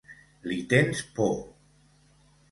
Li 0.51 0.55
tens 0.71 1.03
por! 1.19 1.35